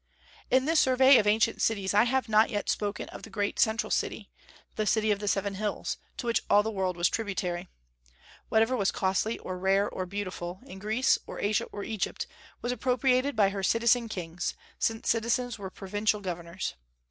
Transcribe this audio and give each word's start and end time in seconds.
In 0.49 0.65
this 0.65 0.79
survey 0.79 1.19
of 1.19 1.27
ancient 1.27 1.61
cities 1.61 1.93
I 1.93 2.05
have 2.05 2.27
not 2.27 2.49
yet 2.49 2.69
spoken 2.69 3.07
of 3.09 3.21
the 3.21 3.29
great 3.29 3.59
central 3.59 3.91
city, 3.91 4.31
the 4.75 4.87
City 4.87 5.11
of 5.11 5.19
the 5.19 5.27
Seven 5.27 5.53
Hills, 5.53 5.97
to 6.17 6.25
which 6.25 6.41
all 6.49 6.63
the 6.63 6.71
world 6.71 6.97
was 6.97 7.07
tributary. 7.07 7.69
Whatever 8.49 8.75
was 8.75 8.89
costly 8.89 9.37
or 9.37 9.59
rare 9.59 9.87
or 9.87 10.07
beautiful, 10.07 10.59
in 10.65 10.79
Greece 10.79 11.19
or 11.27 11.39
Asia 11.39 11.65
or 11.65 11.83
Egypt, 11.83 12.25
was 12.63 12.71
appropriated 12.71 13.35
by 13.35 13.49
her 13.49 13.61
citizen 13.61 14.09
kings, 14.09 14.55
since 14.79 15.07
citizens 15.07 15.59
were 15.59 15.69
provincial 15.69 16.19
governors. 16.19 16.73